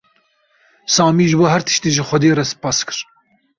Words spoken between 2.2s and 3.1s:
re spas kir.